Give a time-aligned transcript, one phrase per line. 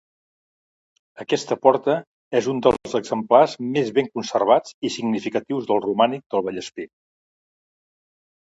[1.23, 1.97] Aquesta porta
[2.39, 6.89] és un dels exemplars més ben conservats i significatius del romànic del Vallespir.